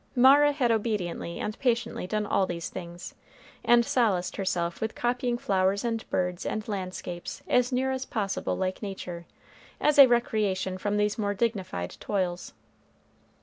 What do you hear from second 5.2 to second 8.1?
flowers and birds and landscapes as near as